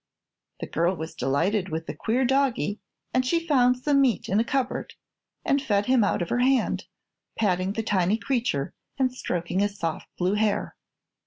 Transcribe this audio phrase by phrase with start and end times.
[0.61, 2.79] The girl was delighted with the queer doggie
[3.13, 4.95] and she found some meat in a cupboard
[5.45, 6.85] and fed him out of her hand,
[7.37, 10.75] patting the tiny creature and stroking his soft blue hair.